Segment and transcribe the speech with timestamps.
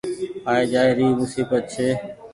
[0.51, 1.87] آئي جآئي موسيبت ڇي۔